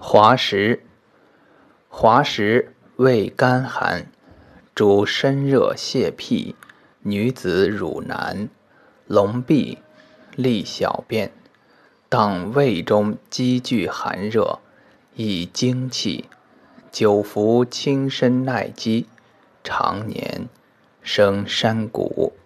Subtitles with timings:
[0.00, 0.84] 滑石，
[1.88, 4.06] 滑石味甘寒，
[4.72, 6.54] 主身热泄辟，
[7.02, 8.48] 女子乳难，
[9.08, 9.78] 龙闭，
[10.36, 11.32] 利小便，
[12.08, 14.60] 当胃中积聚寒热，
[15.16, 16.26] 以精气。
[16.92, 19.08] 久服轻身耐饥，
[19.64, 20.48] 常年
[21.02, 22.37] 生山谷。